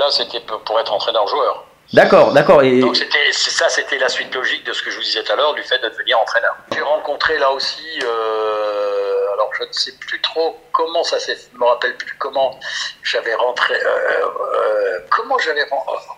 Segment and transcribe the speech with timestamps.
[0.00, 1.66] Là, c'était pour être entraîneur-joueur.
[1.92, 2.62] D'accord, d'accord.
[2.62, 2.80] Et...
[2.80, 5.36] Donc c'était, ça, c'était la suite logique de ce que je vous disais tout à
[5.36, 6.56] l'heure, du fait de devenir entraîneur.
[6.72, 11.58] J'ai rencontré là aussi, euh, alors je ne sais plus trop comment ça s'est, je
[11.58, 12.58] me rappelle plus comment
[13.02, 15.66] j'avais rentré, euh, euh, comment j'avais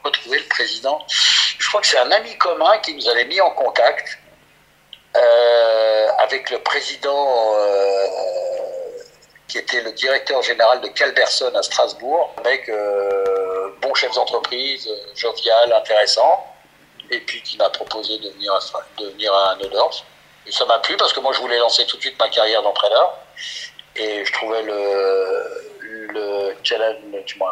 [0.05, 1.05] retrouvé le président.
[1.09, 4.19] Je crois que c'est un ami commun qui nous avait mis en contact
[6.19, 7.57] avec le président
[9.49, 12.71] qui était le directeur général de Calberson à Strasbourg, avec
[13.93, 16.47] bon chef d'entreprise, euh, jovial, intéressant,
[17.11, 18.59] et puis qui m'a proposé de venir à,
[19.03, 20.03] de venir à Neudorf.
[20.47, 22.63] Et ça m'a plu parce que moi je voulais lancer tout de suite ma carrière
[22.63, 23.19] d'entraîneur.
[23.95, 27.01] Et je trouvais le, le challenge,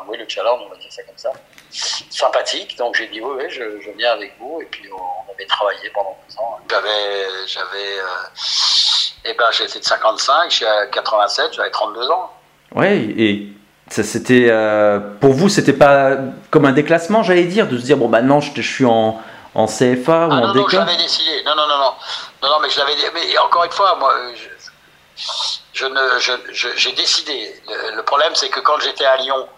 [0.08, 1.32] oui, le challenge, on va dire ça comme ça,
[1.70, 2.76] sympathique.
[2.78, 4.62] Donc j'ai dit oui, oui, je, je, viens avec vous.
[4.62, 6.58] Et puis on avait travaillé pendant deux ans.
[6.70, 12.30] J'avais, j'avais, euh, eh ben j'étais de 55, je suis à 87, j'avais 32 ans.
[12.74, 13.59] Oui, et
[13.90, 16.16] c'était euh, pour vous c'était pas
[16.50, 19.20] comme un déclassement j'allais dire de se dire bon bah non je, suis en,
[19.54, 21.42] en CFA ou ah, en non, non j'avais décidé.
[21.44, 21.92] Non non non non.
[22.42, 24.14] Non non mais je l'avais mais encore une fois moi
[25.72, 26.00] je, ne
[26.52, 27.62] j'ai décidé.
[27.96, 29.48] Le, problème c'est que quand j'étais à Lyon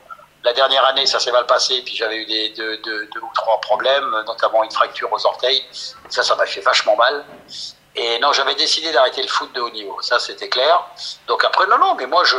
[0.44, 3.30] la dernière année ça s'est mal passé puis j'avais eu des deux, deux, deux, ou
[3.34, 5.62] trois problèmes notamment une fracture aux orteils.
[6.08, 7.24] Ça ça m'a fait vachement mal
[7.94, 10.82] et non, j'avais décidé d'arrêter le foot de haut niveau, ça c'était clair.
[11.26, 12.36] Donc après, non, non, mais moi je,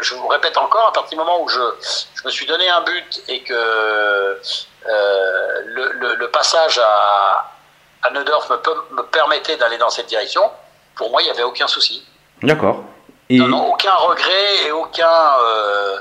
[0.00, 1.60] je vous répète encore, à partir du moment où je,
[2.14, 4.34] je me suis donné un but et que euh,
[5.64, 7.50] le, le, passage à,
[8.02, 8.56] à Neudorf me,
[8.96, 10.50] me permettait d'aller dans cette direction,
[10.96, 12.04] pour moi il n'y avait aucun souci.
[12.42, 12.84] D'accord.
[13.30, 13.38] Et...
[13.38, 15.38] Non, non, aucun regret et aucun.
[15.42, 15.98] Euh,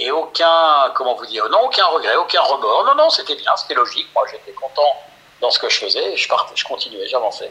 [0.00, 2.84] et aucun, comment vous dire, non, aucun regret, aucun remords.
[2.84, 4.06] Non, non, c'était bien, c'était logique.
[4.14, 4.94] Moi, j'étais content
[5.40, 7.50] dans ce que je faisais et je, partais, je continuais, j'avançais.